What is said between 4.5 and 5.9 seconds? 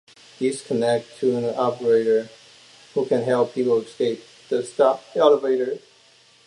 stopped elevator.